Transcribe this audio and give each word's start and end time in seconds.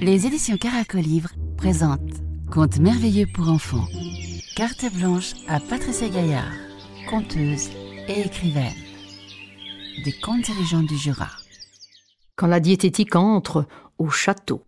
Les 0.00 0.26
éditions 0.26 0.56
Caracolivre 0.56 1.30
présentent 1.56 2.00
Contes 2.50 2.78
merveilleux 2.78 3.26
pour 3.34 3.48
enfants. 3.48 3.86
Carte 4.54 4.86
blanche 4.94 5.32
à 5.48 5.58
Patricia 5.58 6.08
Gaillard, 6.08 6.52
conteuse 7.10 7.70
et 8.08 8.20
écrivaine. 8.20 8.72
Des 10.04 10.12
contes 10.12 10.42
dirigeants 10.42 10.82
du 10.82 10.96
Jura. 10.96 11.28
Quand 12.36 12.46
la 12.46 12.60
diététique 12.60 13.16
entre 13.16 13.66
au 13.98 14.08
château. 14.08 14.62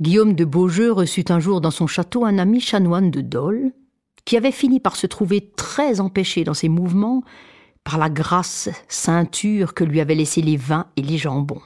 Guillaume 0.00 0.34
de 0.34 0.44
Beaujeu 0.44 0.92
reçut 0.92 1.24
un 1.30 1.40
jour 1.40 1.60
dans 1.60 1.70
son 1.70 1.86
château 1.86 2.24
un 2.24 2.38
ami 2.38 2.60
chanoine 2.60 3.10
de 3.10 3.22
Dole, 3.22 3.72
qui 4.24 4.36
avait 4.36 4.52
fini 4.52 4.80
par 4.80 4.96
se 4.96 5.06
trouver 5.06 5.50
très 5.56 6.00
empêché 6.00 6.44
dans 6.44 6.54
ses 6.54 6.68
mouvements 6.68 7.22
par 7.86 7.98
la 7.98 8.10
grasse 8.10 8.68
ceinture 8.88 9.72
que 9.72 9.84
lui 9.84 10.00
avaient 10.00 10.16
laissé 10.16 10.42
les 10.42 10.56
vins 10.56 10.88
et 10.96 11.02
les 11.02 11.18
jambons. 11.18 11.62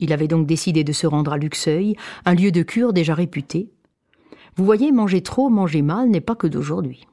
Il 0.00 0.12
avait 0.12 0.26
donc 0.26 0.44
décidé 0.44 0.82
de 0.82 0.92
se 0.92 1.06
rendre 1.06 1.32
à 1.32 1.38
Luxeuil, 1.38 1.94
un 2.24 2.34
lieu 2.34 2.50
de 2.50 2.64
cure 2.64 2.92
déjà 2.92 3.14
réputé. 3.14 3.70
Vous 4.56 4.64
voyez, 4.64 4.90
manger 4.90 5.22
trop, 5.22 5.50
manger 5.50 5.82
mal 5.82 6.10
n'est 6.10 6.20
pas 6.20 6.34
que 6.34 6.48
d'aujourd'hui. 6.48 7.06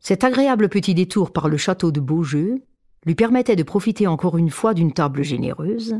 Cet 0.00 0.24
agréable 0.24 0.68
petit 0.68 0.94
détour 0.94 1.32
par 1.32 1.48
le 1.48 1.56
château 1.56 1.92
de 1.92 2.00
Beaujeu 2.00 2.60
lui 3.06 3.14
permettait 3.14 3.54
de 3.54 3.62
profiter 3.62 4.08
encore 4.08 4.36
une 4.36 4.50
fois 4.50 4.74
d'une 4.74 4.92
table 4.92 5.22
généreuse, 5.22 5.94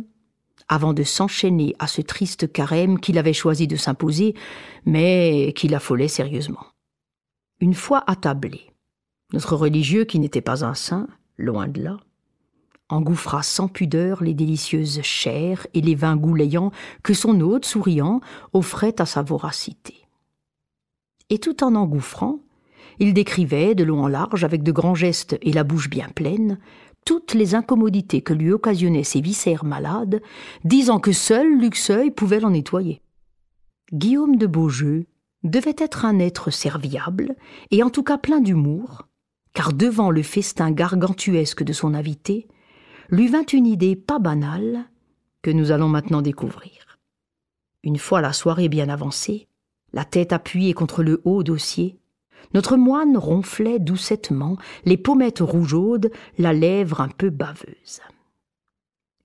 avant 0.67 0.93
de 0.93 1.05
s'enchaîner 1.05 1.77
à 1.79 1.87
ce 1.87 2.03
triste 2.03 2.51
carême 2.53 2.99
qu'il 2.99 3.17
avait 3.17 3.33
choisi 3.33 3.69
de 3.69 3.77
s'imposer, 3.77 4.35
mais 4.87 5.53
qui 5.55 5.69
l'affolait 5.69 6.09
sérieusement. 6.09 6.67
Une 7.61 7.75
fois 7.75 8.03
attablé, 8.09 8.72
notre 9.33 9.57
religieux, 9.57 10.05
qui 10.05 10.19
n'était 10.19 10.41
pas 10.41 10.65
un 10.65 10.75
saint, 10.75 11.09
loin 11.39 11.69
de 11.69 11.83
là, 11.83 11.97
engouffra 12.89 13.43
sans 13.43 13.69
pudeur 13.69 14.23
les 14.23 14.35
délicieuses 14.35 15.01
chairs 15.03 15.67
et 15.75 15.81
les 15.81 15.95
vins 15.95 16.17
goulayants 16.17 16.73
que 17.03 17.15
son 17.15 17.41
hôte, 17.41 17.65
souriant, 17.65 18.21
offrait 18.53 19.01
à 19.01 19.07
sa 19.07 19.23
voracité. 19.23 20.07
Et 21.31 21.39
tout 21.39 21.65
en 21.65 21.75
engouffrant, 21.75 22.41
il 22.99 23.15
décrivait, 23.15 23.75
de 23.75 23.85
long 23.85 24.05
en 24.05 24.09
large, 24.09 24.45
avec 24.45 24.63
de 24.63 24.73
grands 24.73 24.95
gestes 24.95 25.39
et 25.41 25.53
la 25.53 25.65
bouche 25.65 25.89
bien 25.89 26.09
pleine, 26.15 26.59
toutes 27.05 27.35
les 27.35 27.55
incommodités 27.55 28.21
que 28.21 28.35
lui 28.35 28.53
occasionnaient 28.53 29.05
ses 29.05 29.21
viscères 29.21 29.65
malades, 29.65 30.23
disant 30.65 31.01
que 31.01 31.13
seul 31.13 31.59
Luxeuil 31.59 32.11
pouvait 32.11 32.41
l'en 32.41 32.51
nettoyer. 32.51 33.01
Guillaume 33.93 34.37
de 34.37 34.47
Beaujeu 34.47 35.07
devait 35.43 35.75
être 35.79 36.05
un 36.05 36.19
être 36.19 36.51
serviable, 36.51 37.35
et 37.71 37.83
en 37.83 37.91
tout 37.91 38.03
cas 38.03 38.19
plein 38.19 38.41
d'humour, 38.41 39.09
car 39.55 39.73
devant 39.73 40.11
le 40.11 40.23
festin 40.23 40.71
gargantuesque 40.71 41.63
de 41.63 41.73
son 41.73 41.95
invité, 41.95 42.49
lui 43.11 43.29
vint 43.29 43.45
une 43.45 43.67
idée 43.67 43.97
pas 43.97 44.19
banale 44.19 44.85
que 45.43 45.51
nous 45.51 45.71
allons 45.73 45.89
maintenant 45.89 46.23
découvrir. 46.23 46.99
Une 47.83 47.99
fois 47.99 48.21
la 48.21 48.33
soirée 48.33 48.69
bien 48.69 48.89
avancée, 48.89 49.49
la 49.93 50.05
tête 50.05 50.33
appuyée 50.33 50.73
contre 50.73 51.03
le 51.03 51.21
haut 51.25 51.43
dossier, 51.43 51.99
notre 52.55 52.77
moine 52.77 53.17
ronflait 53.17 53.79
doucettement, 53.79 54.57
les 54.85 54.97
pommettes 54.97 55.41
rougeaudes, 55.41 56.11
la 56.39 56.53
lèvre 56.53 57.01
un 57.01 57.09
peu 57.09 57.31
baveuse. 57.31 58.01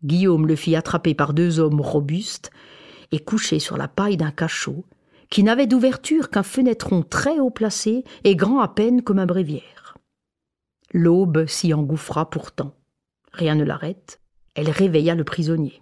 Guillaume 0.03 0.47
le 0.47 0.55
fit 0.55 0.75
attraper 0.75 1.13
par 1.13 1.33
deux 1.33 1.59
hommes 1.59 1.81
robustes 1.81 2.51
et 3.11 3.19
couché 3.19 3.59
sur 3.59 3.77
la 3.77 3.87
paille 3.87 4.17
d'un 4.17 4.31
cachot, 4.31 4.85
qui 5.29 5.43
n'avait 5.43 5.67
d'ouverture 5.67 6.29
qu'un 6.29 6.43
fenêtron 6.43 7.03
très 7.03 7.39
haut 7.39 7.49
placé 7.49 8.03
et 8.23 8.35
grand 8.35 8.59
à 8.59 8.67
peine 8.67 9.01
comme 9.01 9.19
un 9.19 9.25
bréviaire. 9.25 9.86
L'aube 10.93 11.45
s'y 11.47 11.73
engouffra 11.73 12.29
pourtant. 12.29 12.73
Rien 13.33 13.55
ne 13.55 13.63
l'arrête. 13.63 14.19
Elle 14.55 14.69
réveilla 14.69 15.15
le 15.15 15.23
prisonnier. 15.23 15.81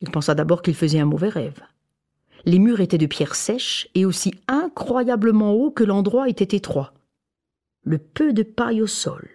Il 0.00 0.10
pensa 0.10 0.34
d'abord 0.34 0.62
qu'il 0.62 0.74
faisait 0.74 0.98
un 0.98 1.04
mauvais 1.04 1.28
rêve. 1.28 1.60
Les 2.44 2.58
murs 2.58 2.80
étaient 2.80 2.98
de 2.98 3.06
pierre 3.06 3.34
sèche 3.34 3.88
et 3.94 4.04
aussi 4.04 4.34
incroyablement 4.48 5.52
hauts 5.52 5.70
que 5.70 5.84
l'endroit 5.84 6.28
était 6.28 6.56
étroit. 6.56 6.92
Le 7.82 7.98
peu 7.98 8.32
de 8.32 8.42
paille 8.42 8.82
au 8.82 8.86
sol 8.86 9.28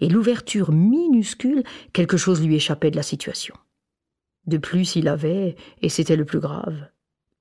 et 0.00 0.08
l'ouverture 0.08 0.72
minuscule, 0.72 1.62
quelque 1.92 2.16
chose 2.16 2.44
lui 2.44 2.56
échappait 2.56 2.90
de 2.90 2.96
la 2.96 3.02
situation. 3.02 3.54
De 4.46 4.58
plus, 4.58 4.96
il 4.96 5.08
avait, 5.08 5.56
et 5.82 5.88
c'était 5.88 6.16
le 6.16 6.24
plus 6.24 6.40
grave, 6.40 6.88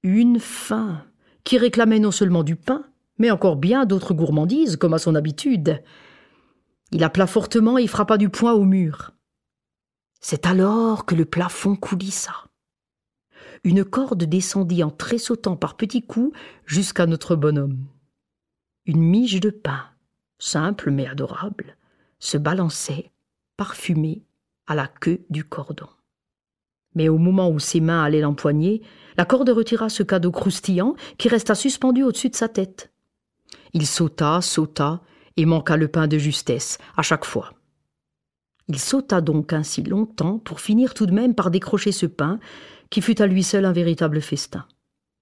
une 0.04 0.40
faim 0.40 1.04
qui 1.44 1.58
réclamait 1.58 2.00
non 2.00 2.12
seulement 2.12 2.44
du 2.44 2.56
pain, 2.56 2.86
mais 3.18 3.32
encore 3.32 3.56
bien 3.56 3.86
d'autres 3.86 4.14
gourmandises, 4.14 4.78
comme 4.78 4.94
à 4.94 5.00
son 5.00 5.16
habitude. 5.16 5.82
Il 6.92 7.04
appela 7.04 7.28
fortement 7.28 7.78
et 7.78 7.88
frappa 7.88 8.18
du 8.18 8.30
poing 8.30 8.54
au 8.54 8.64
mur. 8.64 9.12
C'est 10.22 10.46
alors 10.46 11.06
que 11.06 11.16
le 11.16 11.26
plafond 11.26 11.76
coulissa 11.76 12.46
une 13.66 13.84
corde 13.84 14.24
descendit 14.24 14.84
en 14.84 14.92
tressautant 14.92 15.56
par 15.56 15.76
petits 15.76 16.04
coups 16.04 16.38
jusqu'à 16.66 17.08
notre 17.08 17.36
bonhomme. 17.36 17.88
Une 18.86 19.02
miche 19.02 19.40
de 19.40 19.50
pain, 19.50 19.86
simple 20.38 20.92
mais 20.92 21.08
adorable, 21.08 21.76
se 22.20 22.38
balançait, 22.38 23.12
parfumée, 23.58 24.24
à 24.68 24.76
la 24.76 24.88
queue 24.88 25.26
du 25.32 25.44
cordon. 25.44 25.90
Mais 26.94 27.10
au 27.10 27.18
moment 27.18 27.50
où 27.50 27.58
ses 27.58 27.82
mains 27.82 28.04
allaient 28.04 28.22
l'empoigner, 28.22 28.84
la 29.18 29.26
corde 29.26 29.50
retira 29.50 29.90
ce 29.90 30.04
cadeau 30.04 30.32
croustillant 30.32 30.96
qui 31.18 31.28
resta 31.28 31.56
suspendu 31.56 32.04
au-dessus 32.04 32.30
de 32.30 32.36
sa 32.36 32.48
tête. 32.48 32.94
Il 33.74 33.88
sauta, 33.88 34.42
sauta, 34.42 35.02
et 35.38 35.46
manqua 35.46 35.78
le 35.78 35.88
pain 35.88 36.08
de 36.08 36.18
justesse, 36.18 36.78
à 36.98 37.02
chaque 37.02 37.26
fois. 37.26 37.54
Il 38.68 38.80
sauta 38.80 39.22
donc 39.22 39.54
ainsi 39.54 39.84
longtemps 39.84 40.40
pour 40.40 40.60
finir 40.60 40.94
tout 40.94 41.06
de 41.06 41.14
même 41.14 41.36
par 41.36 41.52
décrocher 41.52 41.92
ce 41.92 42.06
pain, 42.06 42.40
qui 42.90 43.02
fut 43.02 43.22
à 43.22 43.28
lui 43.28 43.44
seul 43.44 43.66
un 43.66 43.74
véritable 43.74 44.22
festin. 44.22 44.66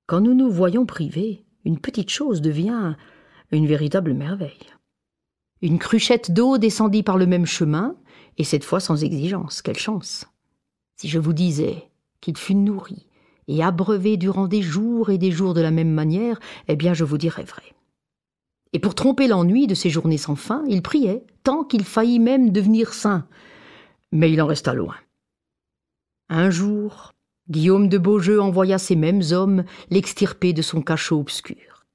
Quand 0.08 0.22
nous 0.22 0.34
nous 0.34 0.52
voyons 0.52 0.86
privés, 0.86 1.46
une 1.66 1.80
petite 1.80 2.10
chose 2.10 2.42
devient 2.42 2.96
une 3.52 3.68
véritable 3.68 4.14
merveille. 4.14 4.68
Une 5.62 5.80
cruchette 5.80 6.32
d'eau 6.32 6.58
descendit 6.58 7.04
par 7.04 7.18
le 7.18 7.26
même 7.26 7.46
chemin, 7.46 7.96
et 8.38 8.44
cette 8.44 8.64
fois 8.64 8.80
sans 8.80 9.04
exigence. 9.04 9.62
Quelle 9.62 9.78
chance. 9.78 10.26
Si 10.98 11.08
je 11.08 11.20
vous 11.20 11.34
disais 11.34 11.90
qu'il 12.22 12.38
fut 12.38 12.56
nourri 12.56 13.08
et 13.48 13.64
abreuvé 13.64 14.18
durant 14.18 14.48
des 14.48 14.62
jours 14.62 15.10
et 15.10 15.18
des 15.18 15.32
jours 15.32 15.54
de 15.54 15.62
la 15.62 15.72
même 15.72 15.92
manière, 15.92 16.40
eh 16.68 16.76
bien 16.76 16.94
je 16.94 17.04
vous 17.04 17.18
dirais 17.18 17.44
vrai. 17.44 17.64
Et 18.74 18.80
pour 18.80 18.96
tromper 18.96 19.28
l'ennui 19.28 19.68
de 19.68 19.76
ces 19.76 19.90
journées 19.90 20.18
sans 20.18 20.36
fin, 20.36 20.64
il 20.68 20.82
priait, 20.82 21.26
tant 21.44 21.64
qu'il 21.64 21.84
faillit 21.84 22.20
même 22.20 22.52
devenir 22.52 22.94
saint. 22.94 23.28
Mais 24.12 24.32
il 24.32 24.42
en 24.42 24.48
resta 24.48 24.74
loin. 24.74 24.96
Un 26.30 26.50
jour, 26.50 27.14
Guillaume 27.50 27.90
de 27.90 27.98
Beaujeu 27.98 28.42
envoya 28.42 28.78
ces 28.78 28.96
mêmes 28.96 29.22
hommes 29.32 29.64
l'extirper 29.90 30.54
de 30.54 30.62
son 30.62 30.82
cachot 30.82 31.20
obscur. 31.20 31.86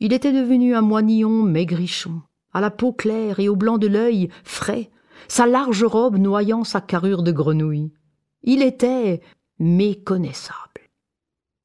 Il 0.00 0.12
était 0.12 0.32
devenu 0.32 0.74
un 0.74 0.82
moinillon 0.82 1.42
maigrichon, 1.42 2.20
à 2.52 2.60
la 2.60 2.70
peau 2.70 2.92
claire 2.92 3.40
et 3.40 3.48
au 3.48 3.56
blanc 3.56 3.78
de 3.78 3.86
l'œil 3.86 4.28
frais, 4.42 4.90
sa 5.28 5.46
large 5.46 5.84
robe 5.84 6.18
noyant 6.18 6.64
sa 6.64 6.80
carrure 6.80 7.22
de 7.22 7.32
grenouille. 7.32 7.92
Il 8.42 8.62
était 8.62 9.20
méconnaissable. 9.58 10.90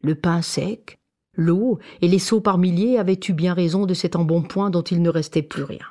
Le 0.02 0.16
pain 0.16 0.42
sec, 0.42 0.99
l'eau 1.36 1.80
et 2.02 2.08
les 2.08 2.20
seaux 2.20 2.42
par 2.42 2.58
milliers 2.58 2.98
avaient 2.98 3.20
eu 3.28 3.34
bien 3.34 3.54
raison 3.54 3.86
de 3.86 3.94
cet 3.94 4.16
embonpoint 4.16 4.70
dont 4.70 4.82
il 4.82 5.02
ne 5.02 5.10
restait 5.10 5.42
plus 5.42 5.64
rien. 5.64 5.86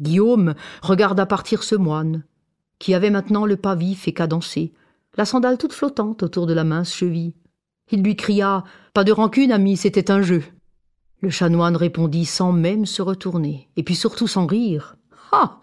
Guillaume 0.00 0.54
regarda 0.82 1.26
partir 1.26 1.62
ce 1.62 1.74
moine, 1.74 2.24
qui 2.78 2.94
avait 2.94 3.10
maintenant 3.10 3.46
le 3.46 3.56
pas 3.56 3.74
vif 3.74 4.08
et 4.08 4.14
cadencé, 4.14 4.72
la 5.16 5.24
sandale 5.24 5.58
toute 5.58 5.72
flottante 5.72 6.22
autour 6.22 6.46
de 6.46 6.54
la 6.54 6.64
mince 6.64 6.94
cheville. 6.94 7.34
Il 7.90 8.02
lui 8.02 8.16
cria 8.16 8.64
Pas 8.94 9.04
de 9.04 9.12
rancune, 9.12 9.52
ami, 9.52 9.76
c'était 9.76 10.10
un 10.10 10.22
jeu. 10.22 10.42
Le 11.20 11.30
chanoine 11.30 11.76
répondit 11.76 12.24
sans 12.24 12.52
même 12.52 12.86
se 12.86 13.02
retourner, 13.02 13.68
et 13.76 13.82
puis 13.82 13.96
surtout 13.96 14.26
sans 14.26 14.46
rire. 14.46 14.96
Ah 15.32 15.60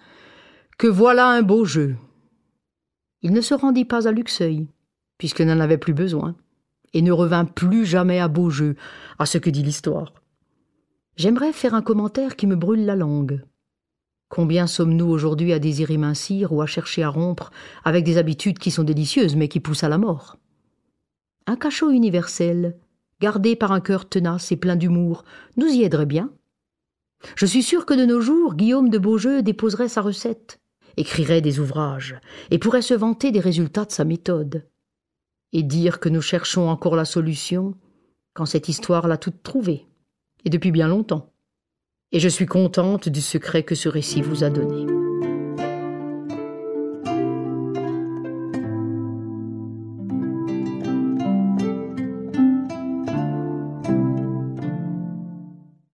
Que 0.78 0.88
voilà 0.88 1.28
un 1.28 1.42
beau 1.42 1.66
jeu 1.66 1.96
Il 3.24 3.32
ne 3.32 3.42
se 3.42 3.56
rendit 3.56 3.86
pas 3.86 4.07
à 4.07 4.12
Luxeuil, 4.12 4.68
puisqu'il 5.18 5.48
n'en 5.48 5.60
avait 5.60 5.80
plus 5.80 5.94
besoin, 5.94 6.36
et 6.94 7.01
ne 7.01 7.12
revint 7.12 7.45
plus 7.45 7.86
jamais 7.86 8.19
à 8.19 8.28
Beaujeu, 8.28 8.75
à 9.19 9.25
ce 9.25 9.38
que 9.38 9.50
dit 9.50 9.63
l'histoire. 9.63 10.13
J'aimerais 11.16 11.54
faire 11.54 11.74
un 11.74 11.81
commentaire 11.81 12.36
qui 12.36 12.48
me 12.48 12.56
brûle 12.56 12.86
la 12.86 12.95
langue. 12.95 13.44
Combien 14.30 14.68
sommes-nous 14.68 15.07
aujourd'hui 15.07 15.54
à 15.54 15.60
désirer 15.60 15.98
mincir 15.98 16.51
ou 16.51 16.62
à 16.62 16.66
chercher 16.66 17.04
à 17.04 17.10
rompre 17.10 17.51
avec 17.86 18.04
des 18.04 18.18
habitudes 18.18 18.60
qui 18.60 18.72
sont 18.72 18.84
délicieuses 18.84 19.36
mais 19.36 19.48
qui 19.48 19.60
poussent 19.60 19.84
à 19.84 19.89
la 19.89 19.98
mort? 19.98 20.38
Un 21.45 21.56
cachot 21.56 21.92
universel, 21.92 22.78
gardé 23.22 23.56
par 23.56 23.72
un 23.72 23.80
cœur 23.80 24.07
tenace 24.07 24.51
et 24.51 24.57
plein 24.57 24.75
d'humour, 24.75 25.24
nous 25.56 25.68
y 25.68 25.84
aiderait 25.84 26.06
bien. 26.06 26.30
Je 27.36 27.45
suis 27.45 27.63
sûr 27.63 27.86
que 27.86 27.94
de 27.94 28.06
nos 28.06 28.22
jours, 28.22 28.56
Guillaume 28.56 28.89
de 28.89 28.98
Beaujeu 28.98 29.42
déposerait 29.42 29.89
sa 29.89 30.01
recette, 30.01 30.60
écrirait 30.98 31.42
des 31.42 31.60
ouvrages, 31.60 32.19
et 32.51 32.60
pourrait 32.60 32.81
se 32.81 32.94
vanter 32.94 33.31
des 33.31 33.39
résultats 33.39 33.86
de 33.86 33.92
sa 33.92 34.04
méthode. 34.04 34.68
Et 35.54 35.64
dire 35.64 36.00
que 36.00 36.10
nous 36.10 36.22
cherchons 36.22 36.70
encore 36.70 36.96
la 36.96 37.06
solution 37.06 37.76
quand 38.34 38.46
cette 38.46 38.70
histoire 38.70 39.08
l'a 39.08 39.18
toute 39.18 39.42
trouvée, 39.44 39.88
et 40.46 40.50
depuis 40.50 40.72
bien 40.72 40.88
longtemps 40.88 41.32
et 42.12 42.20
je 42.20 42.30
suis 42.30 42.46
contente 42.46 43.10
du 43.10 43.22
secret 43.22 43.64
que 43.64 43.76
ce 43.76 43.90
récit 43.90 44.22
vous 44.22 44.44
a 44.44 44.50
donné. 44.50 44.97